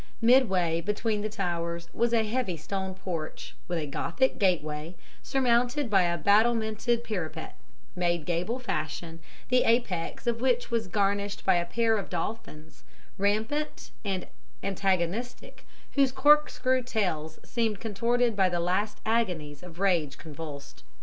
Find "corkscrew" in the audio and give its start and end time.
16.11-16.81